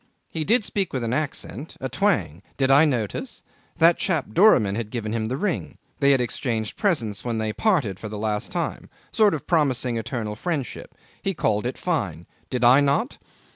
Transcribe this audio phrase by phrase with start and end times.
[0.31, 3.43] He did speak with an accent a twang did I notice?
[3.77, 5.77] That chap Doramin had given him the ring.
[5.99, 8.89] They had exchanged presents when they parted for the last time.
[9.11, 10.95] Sort of promising eternal friendship.
[11.21, 13.19] He called it fine did I not?